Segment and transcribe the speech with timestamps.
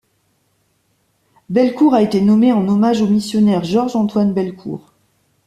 [1.51, 4.93] Belcourt a été nommée en hommage au missionnaire Georges-Antoine Belcourt.